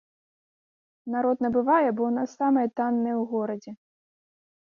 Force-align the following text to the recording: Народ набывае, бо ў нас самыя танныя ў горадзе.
Народ 1.15 1.37
набывае, 1.45 1.89
бо 1.99 2.07
ў 2.07 2.11
нас 2.17 2.29
самыя 2.41 2.67
танныя 2.81 3.15
ў 3.21 3.23
горадзе. 3.35 3.71